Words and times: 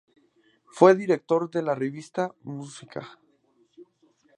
Fue 0.71 0.95
director 0.95 1.51
de 1.51 1.61
la 1.61 1.75
revista 1.75 2.33
"Música". 2.41 3.19